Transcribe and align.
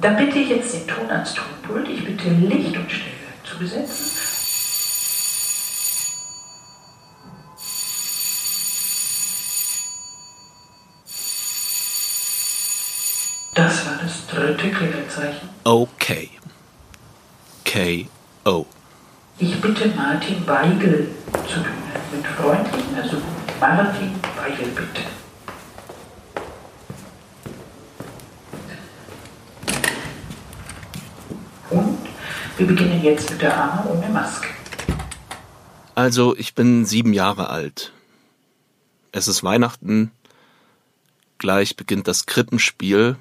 Dann 0.00 0.16
bitte 0.16 0.38
ich 0.38 0.48
jetzt 0.48 0.74
den 0.74 0.86
Ton 0.86 1.10
ans 1.10 1.34
Tonpult. 1.34 1.88
Ich 1.88 2.04
bitte 2.04 2.28
Licht 2.30 2.76
und 2.76 2.90
Stille 2.90 3.10
zu 3.44 3.58
besetzen. 3.58 4.12
Das 13.54 13.86
war 13.86 13.98
das 14.00 14.24
dritte 14.28 14.70
Klingelzeichen. 14.70 15.48
Okay. 15.64 16.30
K.O. 17.64 18.66
Ich 19.38 19.60
bitte 19.60 19.88
Martin 19.96 20.46
Weigel 20.46 21.08
zu 21.48 21.60
Bühne. 21.60 21.74
Mit 22.12 22.26
freundlichem 22.26 22.94
Ersuchen. 22.94 23.22
Martin 23.60 24.14
Weigel, 24.36 24.68
bitte. 24.68 25.02
Und 31.70 31.98
wir 32.58 32.66
beginnen 32.66 33.02
jetzt 33.02 33.30
mit 33.30 33.40
der 33.40 33.56
Arme 33.56 33.90
ohne 33.90 34.08
Maske. 34.08 34.48
Also, 35.94 36.36
ich 36.36 36.54
bin 36.54 36.84
sieben 36.84 37.12
Jahre 37.12 37.50
alt. 37.50 37.92
Es 39.12 39.28
ist 39.28 39.44
Weihnachten. 39.44 40.10
Gleich 41.38 41.76
beginnt 41.76 42.08
das 42.08 42.26
Krippenspiel 42.26 43.16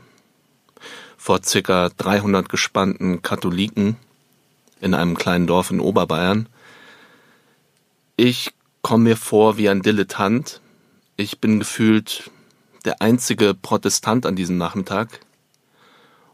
vor 1.18 1.44
circa 1.44 1.90
300 1.98 2.50
gespannten 2.50 3.22
Katholiken 3.22 3.98
in 4.82 4.94
einem 4.94 5.16
kleinen 5.18 5.46
Dorf 5.46 5.70
in 5.70 5.80
Oberbayern. 5.80 6.50
Ich 8.16 8.54
komme 8.82 9.04
mir 9.04 9.18
vor 9.18 9.58
wie 9.58 9.70
ein 9.70 9.84
Dilettant. 9.84 10.62
Ich 11.16 11.40
bin 11.40 11.60
gefühlt 11.60 12.32
der 12.86 13.02
einzige 13.02 13.54
Protestant 13.54 14.26
an 14.26 14.36
diesem 14.36 14.58
Nachmittag. 14.58 15.20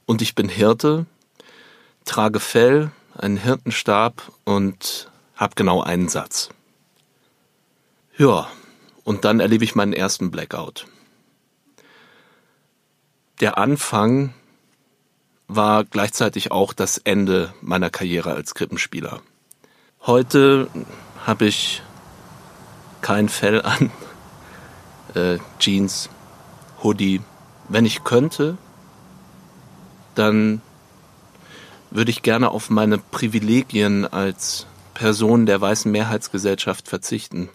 Und 0.06 0.22
ich 0.22 0.36
bin 0.36 0.48
Hirte, 0.48 1.06
trage 2.06 2.40
Fell, 2.40 2.92
einen 3.18 3.38
Hirtenstab 3.38 4.32
und 4.44 5.10
habe 5.36 5.56
genau 5.56 5.82
einen 5.82 6.10
Satz. 6.10 6.50
Ja, 8.18 8.48
und 9.04 9.26
dann 9.26 9.40
erlebe 9.40 9.64
ich 9.64 9.76
meinen 9.76 9.94
ersten 9.94 10.32
Blackout. 10.32 10.86
Der 13.40 13.58
Anfang 13.58 14.34
war 15.48 15.84
gleichzeitig 15.84 16.52
auch 16.52 16.74
das 16.74 16.98
Ende 16.98 17.54
meiner 17.62 17.90
Karriere 17.90 18.34
als 18.34 18.56
Krippenspieler. 18.56 19.22
Heute 20.06 20.68
habe 21.26 21.46
ich 21.46 21.82
kein 23.02 23.30
Fell 23.30 23.62
an, 23.62 23.92
äh, 25.16 25.38
Jeans, 25.60 26.10
Hoodie. 26.84 27.22
Wenn 27.70 27.86
ich 27.86 28.04
könnte, 28.04 28.58
dann 30.16 30.62
würde 31.94 32.10
ich 32.10 32.24
gerne 32.24 32.50
auf 32.50 32.72
meine 32.72 32.98
Privilegien 32.98 34.06
als 34.06 34.66
Person 34.96 35.46
der 35.46 35.62
weißen 35.62 35.92
Mehrheitsgesellschaft 35.92 36.88
verzichten. 36.88 37.50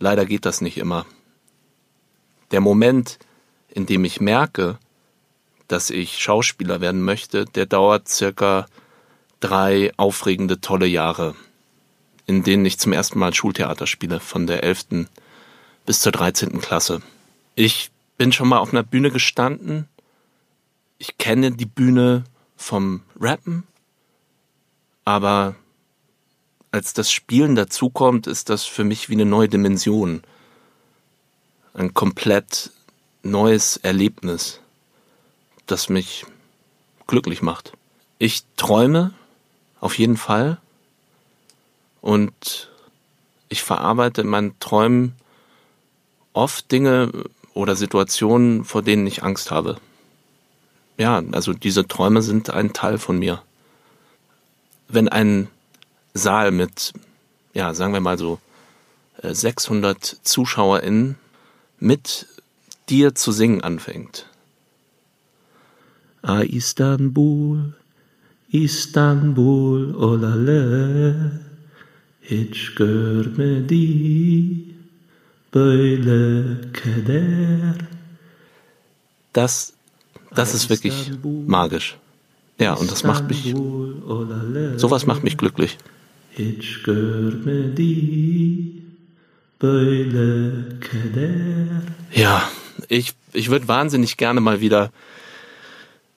Leider 0.00 0.26
geht 0.26 0.44
das 0.44 0.60
nicht 0.60 0.76
immer. 0.76 1.06
Der 2.50 2.60
Moment, 2.60 3.20
in 3.68 3.86
dem 3.86 4.04
ich 4.04 4.20
merke, 4.20 4.78
dass 5.68 5.90
ich 5.90 6.18
Schauspieler 6.18 6.80
werden 6.80 7.02
möchte, 7.02 7.44
der 7.44 7.66
dauert 7.66 8.08
circa 8.08 8.66
drei 9.38 9.92
aufregende, 9.96 10.60
tolle 10.60 10.86
Jahre, 10.86 11.36
in 12.26 12.42
denen 12.42 12.66
ich 12.66 12.78
zum 12.80 12.92
ersten 12.92 13.20
Mal 13.20 13.32
Schultheater 13.32 13.86
spiele, 13.86 14.18
von 14.18 14.48
der 14.48 14.64
11. 14.64 15.06
bis 15.86 16.00
zur 16.00 16.10
13. 16.10 16.60
Klasse. 16.60 17.02
Ich 17.54 17.92
bin 18.18 18.32
schon 18.32 18.48
mal 18.48 18.58
auf 18.58 18.72
einer 18.72 18.82
Bühne 18.82 19.12
gestanden. 19.12 19.86
Ich 20.98 21.18
kenne 21.18 21.52
die 21.52 21.66
Bühne 21.66 22.24
vom 22.60 23.02
Rappen, 23.18 23.64
aber 25.04 25.56
als 26.70 26.92
das 26.92 27.10
Spielen 27.10 27.56
dazukommt, 27.56 28.26
ist 28.26 28.48
das 28.48 28.64
für 28.64 28.84
mich 28.84 29.08
wie 29.08 29.14
eine 29.14 29.24
neue 29.24 29.48
Dimension. 29.48 30.22
Ein 31.74 31.94
komplett 31.94 32.70
neues 33.22 33.76
Erlebnis 33.78 34.60
das 35.66 35.88
mich 35.88 36.26
glücklich 37.06 37.42
macht. 37.42 37.72
Ich 38.18 38.42
träume 38.56 39.12
auf 39.80 39.98
jeden 39.98 40.16
Fall 40.16 40.58
und 42.00 42.70
ich 43.48 43.62
verarbeite 43.62 44.22
in 44.22 44.28
meinen 44.28 44.58
Träumen 44.58 45.14
oft 46.32 46.70
Dinge 46.70 47.10
oder 47.54 47.76
Situationen, 47.76 48.64
vor 48.64 48.82
denen 48.82 49.06
ich 49.06 49.22
Angst 49.22 49.50
habe. 49.50 49.76
Ja, 51.00 51.22
also 51.32 51.54
diese 51.54 51.88
Träume 51.88 52.20
sind 52.20 52.50
ein 52.50 52.74
Teil 52.74 52.98
von 52.98 53.18
mir. 53.18 53.40
Wenn 54.86 55.08
ein 55.08 55.48
Saal 56.12 56.50
mit, 56.50 56.92
ja, 57.54 57.72
sagen 57.72 57.94
wir 57.94 58.02
mal 58.02 58.18
so 58.18 58.38
600 59.22 59.96
äh, 59.96 60.16
ZuschauerInnen 60.22 61.16
mit 61.78 62.26
dir 62.90 63.14
zu 63.14 63.32
singen 63.32 63.62
anfängt, 63.62 64.26
A 66.20 66.42
Istanbul, 66.42 67.72
İstanbul 68.50 69.94
olale 69.94 71.32
Hiç 72.22 72.74
görmedi 72.74 73.86
böyle 75.54 76.56
keder. 76.72 77.88
Das, 79.32 79.72
das 80.34 80.54
ist 80.54 80.70
wirklich 80.70 81.12
magisch. 81.46 81.96
Ja, 82.58 82.74
und 82.74 82.90
das 82.90 83.04
macht 83.04 83.28
mich, 83.28 83.54
sowas 84.76 85.06
macht 85.06 85.24
mich 85.24 85.38
glücklich. 85.38 85.78
Ja, 92.12 92.48
ich, 92.88 93.14
ich 93.32 93.50
würde 93.50 93.68
wahnsinnig 93.68 94.16
gerne 94.16 94.40
mal 94.40 94.60
wieder 94.60 94.90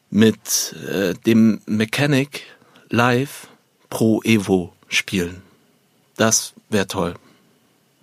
mit 0.09 0.75
äh, 0.87 1.13
dem 1.25 1.61
Mechanic 1.65 2.43
live 2.89 3.47
Pro 3.89 4.21
Evo 4.23 4.73
spielen. 4.87 5.41
Das 6.15 6.53
wäre 6.69 6.87
toll. 6.87 7.15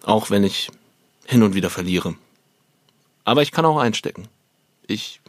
Auch 0.03 0.31
wenn 0.31 0.45
ich 0.45 0.71
hin 1.27 1.43
und 1.43 1.55
wieder 1.55 1.71
verliere. 1.71 2.15
Aber 3.25 3.43
ich 3.43 3.53
kann 3.53 3.65
auch 3.65 3.79
einstecken. 3.79 4.29
Ich 4.87 5.20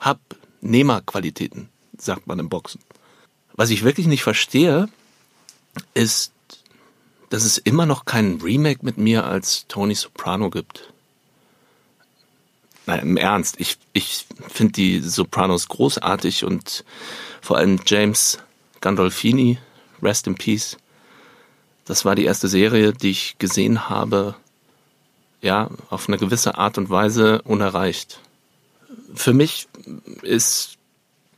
hab 0.00 0.20
Nehmerqualitäten, 0.60 1.68
sagt 1.98 2.26
man 2.26 2.38
im 2.38 2.48
Boxen. 2.48 2.80
Was 3.54 3.70
ich 3.70 3.84
wirklich 3.84 4.06
nicht 4.06 4.22
verstehe, 4.22 4.88
ist, 5.94 6.32
dass 7.30 7.44
es 7.44 7.58
immer 7.58 7.86
noch 7.86 8.04
keinen 8.04 8.40
Remake 8.40 8.80
mit 8.82 8.98
mir 8.98 9.24
als 9.24 9.66
Tony 9.68 9.94
Soprano 9.94 10.50
gibt. 10.50 10.92
Nein, 12.86 13.00
im 13.00 13.16
Ernst, 13.16 13.60
ich, 13.60 13.78
ich 13.92 14.26
finde 14.48 14.72
die 14.72 15.00
Sopranos 15.00 15.68
großartig 15.68 16.44
und 16.44 16.84
vor 17.40 17.56
allem 17.56 17.80
James 17.86 18.38
Gandolfini, 18.80 19.58
Rest 20.02 20.26
in 20.26 20.34
Peace. 20.34 20.76
Das 21.86 22.04
war 22.04 22.14
die 22.14 22.24
erste 22.24 22.48
Serie, 22.48 22.92
die 22.92 23.10
ich 23.10 23.36
gesehen 23.38 23.88
habe, 23.88 24.34
ja, 25.40 25.70
auf 25.90 26.08
eine 26.08 26.18
gewisse 26.18 26.56
Art 26.58 26.78
und 26.78 26.90
Weise 26.90 27.42
unerreicht. 27.42 28.20
Für 29.14 29.32
mich 29.32 29.68
ist 30.22 30.78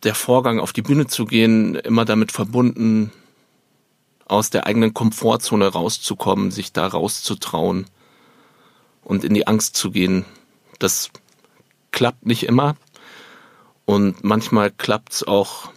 der 0.02 0.14
Vorgang, 0.14 0.60
auf 0.60 0.72
die 0.72 0.82
Bühne 0.82 1.06
zu 1.06 1.24
gehen, 1.24 1.74
immer 1.74 2.04
damit 2.04 2.32
verbunden, 2.32 3.12
aus 4.26 4.50
der 4.50 4.66
eigenen 4.66 4.94
Komfortzone 4.94 5.68
rauszukommen, 5.68 6.50
sich 6.50 6.72
da 6.72 6.86
rauszutrauen 6.86 7.86
und 9.02 9.24
in 9.24 9.34
die 9.34 9.46
Angst 9.46 9.76
zu 9.76 9.90
gehen. 9.90 10.24
Das 10.78 11.10
klappt 11.92 12.26
nicht 12.26 12.44
immer. 12.44 12.76
Und 13.84 14.24
manchmal 14.24 14.72
klappt 14.72 15.12
es 15.12 15.22
auch 15.22 15.70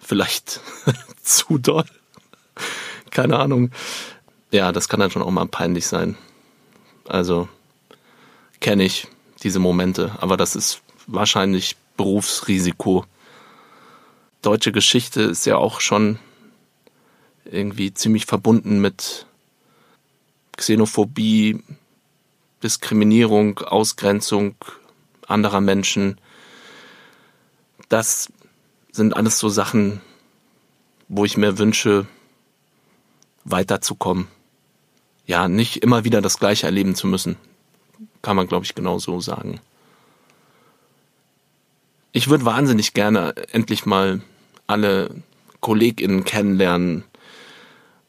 vielleicht 0.00 0.60
zu 1.22 1.58
doll. 1.58 1.84
Keine 3.10 3.38
Ahnung. 3.38 3.70
Ja, 4.50 4.72
das 4.72 4.88
kann 4.88 5.00
dann 5.00 5.10
schon 5.10 5.22
auch 5.22 5.30
mal 5.30 5.46
peinlich 5.46 5.86
sein. 5.86 6.16
Also 7.06 7.48
kenne 8.60 8.84
ich 8.84 9.06
diese 9.42 9.58
Momente, 9.58 10.16
aber 10.20 10.36
das 10.36 10.56
ist 10.56 10.82
wahrscheinlich 11.06 11.76
Berufsrisiko. 11.96 13.04
Deutsche 14.42 14.72
Geschichte 14.72 15.22
ist 15.22 15.46
ja 15.46 15.56
auch 15.56 15.80
schon 15.80 16.18
irgendwie 17.44 17.92
ziemlich 17.94 18.26
verbunden 18.26 18.80
mit 18.80 19.26
Xenophobie, 20.56 21.62
Diskriminierung, 22.62 23.58
Ausgrenzung, 23.60 24.56
anderer 25.26 25.60
Menschen. 25.60 26.20
Das 27.88 28.32
sind 28.92 29.16
alles 29.16 29.38
so 29.38 29.48
Sachen, 29.48 30.00
wo 31.08 31.24
ich 31.24 31.36
mir 31.36 31.58
wünsche, 31.58 32.06
weiterzukommen. 33.44 34.28
Ja, 35.26 35.48
nicht 35.48 35.82
immer 35.82 36.04
wieder 36.04 36.20
das 36.20 36.38
Gleiche 36.38 36.66
erleben 36.66 36.94
zu 36.94 37.06
müssen. 37.06 37.36
Kann 38.22 38.36
man, 38.36 38.46
glaube 38.46 38.64
ich, 38.64 38.74
genau 38.74 38.98
so 38.98 39.20
sagen. 39.20 39.60
Ich 42.12 42.28
würde 42.28 42.44
wahnsinnig 42.44 42.94
gerne 42.94 43.34
endlich 43.52 43.86
mal 43.86 44.20
alle 44.66 45.10
KollegInnen 45.60 46.24
kennenlernen 46.24 47.04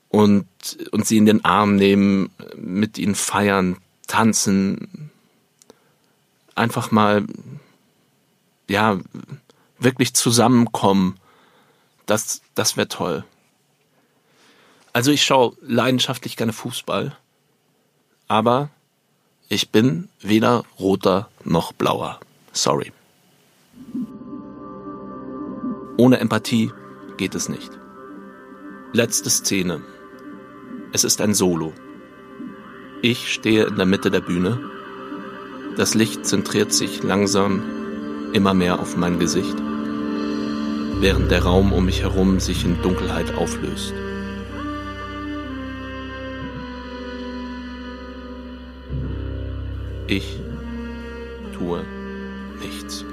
und, 0.10 0.48
und 0.92 1.06
sie 1.06 1.18
in 1.18 1.26
den 1.26 1.46
Arm 1.46 1.76
nehmen, 1.76 2.32
mit 2.56 2.98
ihnen 2.98 3.16
feiern, 3.16 3.78
tanzen, 4.08 5.12
einfach 6.56 6.92
mal, 6.92 7.26
ja, 8.68 9.00
wirklich 9.80 10.14
zusammenkommen. 10.14 11.18
Das, 12.06 12.42
das 12.56 12.76
wäre 12.76 12.88
toll. 12.88 13.24
Also 14.94 15.12
ich 15.12 15.24
schaue 15.24 15.56
leidenschaftlich 15.62 16.36
gerne 16.36 16.54
Fußball, 16.54 17.16
aber 18.28 18.70
ich 19.50 19.72
bin 19.72 20.10
weder 20.22 20.64
roter 20.80 21.28
noch 21.44 21.74
blauer. 21.74 22.20
Sorry. 22.54 22.94
Ohne 25.98 26.20
Empathie 26.20 26.72
geht 27.18 27.34
es 27.34 27.50
nicht. 27.50 27.72
Letzte 28.94 29.30
Szene. 29.30 29.82
Es 30.94 31.04
ist 31.04 31.20
ein 31.20 31.34
Solo. 31.34 31.74
Ich 33.02 33.34
stehe 33.34 33.66
in 33.66 33.76
der 33.76 33.86
Mitte 33.86 34.12
der 34.12 34.22
Bühne. 34.22 34.60
Das 35.78 35.96
Licht 35.96 36.26
zentriert 36.26 36.72
sich 36.72 37.02
langsam 37.04 37.64
immer 38.34 38.54
mehr 38.54 38.80
auf 38.80 38.98
mein 38.98 39.20
Gesicht, 39.20 39.56
während 41.00 41.32
der 41.32 41.44
Raum 41.44 41.74
um 41.74 41.86
mich 41.86 42.02
herum 42.04 42.40
sich 42.40 42.66
in 42.66 42.82
Dunkelheit 42.82 43.34
auflöst. 43.34 43.94
Ich 50.12 50.40
tue 51.56 51.86
nichts. 52.60 53.06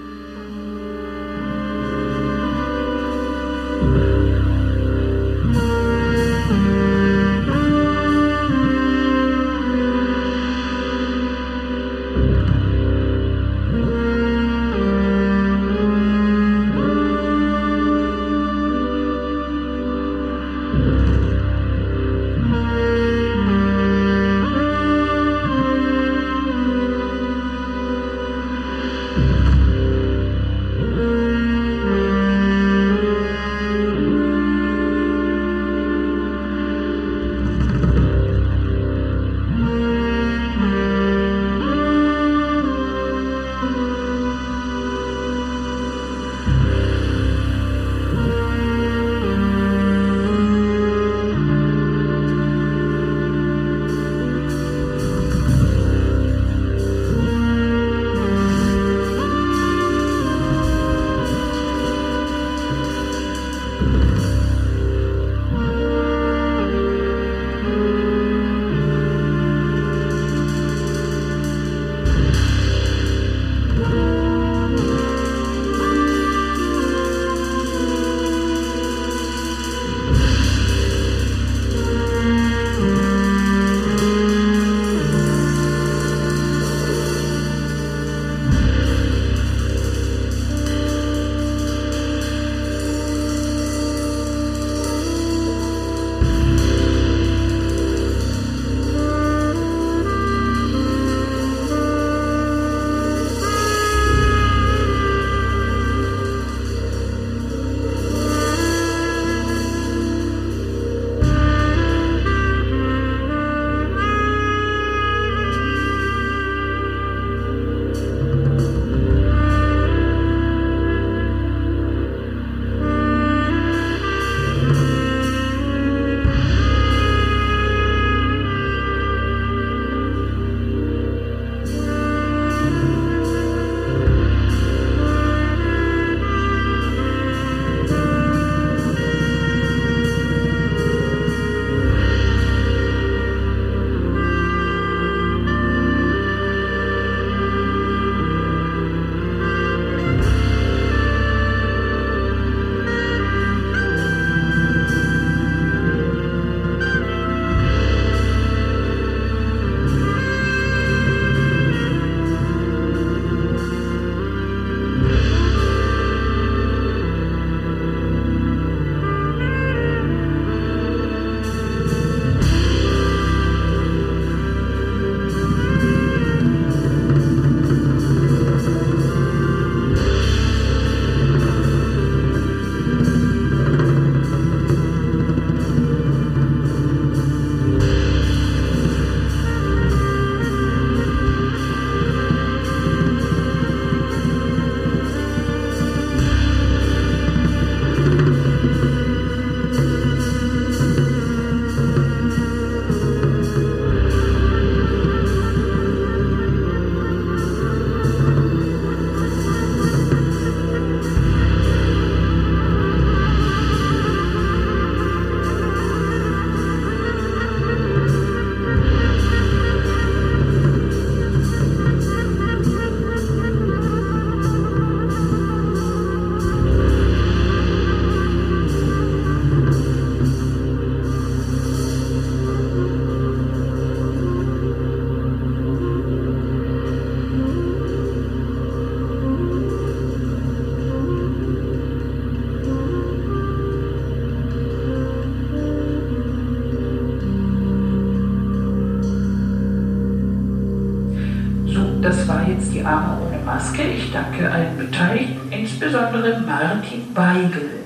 Das 252.06 252.29
war 252.29 252.46
jetzt 252.48 252.72
die 252.72 252.84
Arme 252.84 253.19
ohne 253.27 253.39
Maske. 253.44 253.82
Ich 253.82 254.13
danke 254.13 254.51
allen 254.51 254.79
Beteiligten, 254.79 255.51
insbesondere 255.51 256.41
Martin 256.41 257.03
Weigel. 257.15 257.81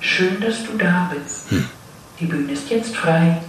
Schön, 0.00 0.40
dass 0.40 0.64
du 0.64 0.78
da 0.78 1.12
bist. 1.12 1.48
Die 2.18 2.24
Bühne 2.24 2.52
ist 2.52 2.70
jetzt 2.70 2.96
frei. 2.96 3.42